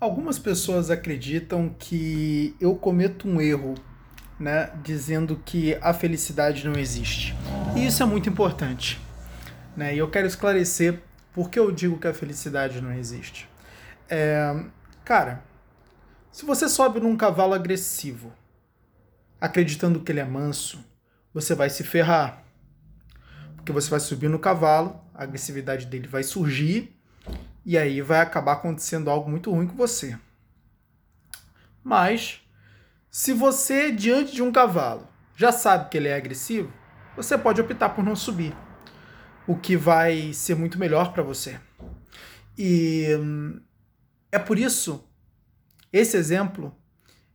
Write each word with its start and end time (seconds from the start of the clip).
Algumas 0.00 0.38
pessoas 0.38 0.90
acreditam 0.90 1.68
que 1.68 2.54
eu 2.60 2.74
cometo 2.74 3.28
um 3.28 3.40
erro, 3.40 3.74
né, 4.38 4.70
dizendo 4.82 5.40
que 5.44 5.76
a 5.80 5.94
felicidade 5.94 6.66
não 6.66 6.78
existe. 6.78 7.34
E 7.76 7.86
isso 7.86 8.02
é 8.02 8.06
muito 8.06 8.28
importante, 8.28 9.00
né? 9.76 9.94
E 9.94 9.98
eu 9.98 10.10
quero 10.10 10.26
esclarecer 10.26 11.00
por 11.32 11.48
que 11.48 11.58
eu 11.58 11.70
digo 11.70 11.98
que 11.98 12.08
a 12.08 12.14
felicidade 12.14 12.80
não 12.80 12.92
existe. 12.92 13.48
É, 14.08 14.64
cara, 15.04 15.42
se 16.30 16.44
você 16.44 16.68
sobe 16.68 17.00
num 17.00 17.16
cavalo 17.16 17.54
agressivo, 17.54 18.32
acreditando 19.40 20.00
que 20.00 20.10
ele 20.10 20.20
é 20.20 20.24
manso, 20.24 20.84
você 21.32 21.54
vai 21.54 21.70
se 21.70 21.84
ferrar. 21.84 22.42
Porque 23.56 23.72
você 23.72 23.88
vai 23.88 24.00
subir 24.00 24.28
no 24.28 24.38
cavalo, 24.38 25.00
a 25.14 25.22
agressividade 25.22 25.86
dele 25.86 26.08
vai 26.08 26.22
surgir 26.22 26.93
e 27.64 27.78
aí 27.78 28.00
vai 28.00 28.20
acabar 28.20 28.52
acontecendo 28.52 29.10
algo 29.10 29.30
muito 29.30 29.50
ruim 29.50 29.66
com 29.66 29.76
você. 29.76 30.18
Mas, 31.82 32.40
se 33.10 33.32
você, 33.32 33.90
diante 33.92 34.34
de 34.34 34.42
um 34.42 34.52
cavalo, 34.52 35.08
já 35.36 35.52
sabe 35.52 35.88
que 35.90 35.96
ele 35.96 36.08
é 36.08 36.16
agressivo, 36.16 36.72
você 37.16 37.36
pode 37.38 37.60
optar 37.60 37.90
por 37.90 38.04
não 38.04 38.16
subir, 38.16 38.56
o 39.46 39.56
que 39.56 39.76
vai 39.76 40.32
ser 40.32 40.54
muito 40.54 40.78
melhor 40.78 41.12
para 41.12 41.22
você. 41.22 41.60
E 42.56 43.08
é 44.30 44.38
por 44.38 44.58
isso, 44.58 45.08
esse 45.92 46.16
exemplo, 46.16 46.76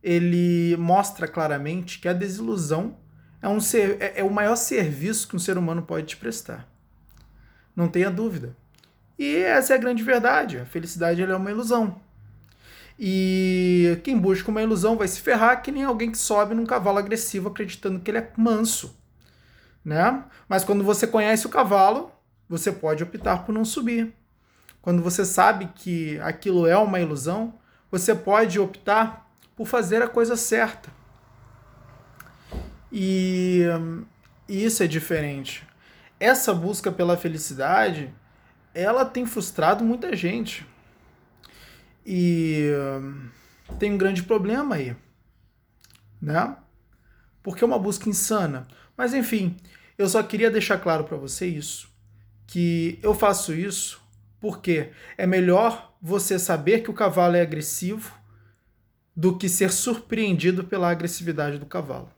ele 0.02 0.76
mostra 0.76 1.28
claramente 1.28 1.98
que 1.98 2.08
a 2.08 2.12
desilusão 2.12 2.98
é, 3.42 3.48
um 3.48 3.60
ser, 3.60 3.96
é, 4.00 4.20
é 4.20 4.24
o 4.24 4.30
maior 4.30 4.56
serviço 4.56 5.28
que 5.28 5.36
um 5.36 5.38
ser 5.38 5.56
humano 5.56 5.82
pode 5.82 6.06
te 6.06 6.16
prestar. 6.16 6.68
Não 7.74 7.88
tenha 7.88 8.10
dúvida. 8.10 8.56
E 9.20 9.36
essa 9.36 9.74
é 9.74 9.76
a 9.76 9.78
grande 9.78 10.02
verdade. 10.02 10.56
A 10.56 10.64
felicidade 10.64 11.22
é 11.22 11.36
uma 11.36 11.50
ilusão. 11.50 12.00
E 12.98 14.00
quem 14.02 14.18
busca 14.18 14.50
uma 14.50 14.62
ilusão 14.62 14.96
vai 14.96 15.06
se 15.06 15.20
ferrar 15.20 15.60
que 15.60 15.70
nem 15.70 15.84
alguém 15.84 16.10
que 16.10 16.16
sobe 16.16 16.54
num 16.54 16.64
cavalo 16.64 16.96
agressivo 16.96 17.50
acreditando 17.50 18.00
que 18.00 18.10
ele 18.10 18.16
é 18.16 18.32
manso. 18.34 18.98
Né? 19.84 20.24
Mas 20.48 20.64
quando 20.64 20.82
você 20.82 21.06
conhece 21.06 21.46
o 21.46 21.50
cavalo, 21.50 22.10
você 22.48 22.72
pode 22.72 23.02
optar 23.02 23.44
por 23.44 23.52
não 23.52 23.62
subir. 23.62 24.10
Quando 24.80 25.02
você 25.02 25.22
sabe 25.22 25.68
que 25.74 26.18
aquilo 26.20 26.66
é 26.66 26.78
uma 26.78 26.98
ilusão, 26.98 27.52
você 27.90 28.14
pode 28.14 28.58
optar 28.58 29.30
por 29.54 29.66
fazer 29.66 30.00
a 30.00 30.08
coisa 30.08 30.34
certa. 30.34 30.88
E, 32.90 33.66
e 34.48 34.64
isso 34.64 34.82
é 34.82 34.86
diferente. 34.86 35.68
Essa 36.18 36.54
busca 36.54 36.90
pela 36.90 37.18
felicidade 37.18 38.10
ela 38.74 39.04
tem 39.04 39.26
frustrado 39.26 39.84
muita 39.84 40.14
gente. 40.16 40.66
E 42.04 42.70
hum, 43.00 43.28
tem 43.78 43.92
um 43.92 43.98
grande 43.98 44.22
problema 44.22 44.76
aí, 44.76 44.96
né? 46.20 46.56
Porque 47.42 47.62
é 47.62 47.66
uma 47.66 47.78
busca 47.78 48.08
insana. 48.08 48.66
Mas 48.96 49.14
enfim, 49.14 49.56
eu 49.96 50.08
só 50.08 50.22
queria 50.22 50.50
deixar 50.50 50.78
claro 50.78 51.04
para 51.04 51.16
você 51.16 51.46
isso, 51.46 51.88
que 52.46 52.98
eu 53.02 53.14
faço 53.14 53.52
isso 53.52 54.00
porque 54.40 54.90
é 55.18 55.26
melhor 55.26 55.94
você 56.00 56.38
saber 56.38 56.80
que 56.80 56.90
o 56.90 56.94
cavalo 56.94 57.36
é 57.36 57.42
agressivo 57.42 58.18
do 59.14 59.36
que 59.36 59.48
ser 59.48 59.70
surpreendido 59.70 60.64
pela 60.64 60.90
agressividade 60.90 61.58
do 61.58 61.66
cavalo. 61.66 62.10